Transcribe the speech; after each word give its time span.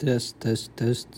Test, 0.00 0.40
test, 0.40 0.70
test. 0.78 1.10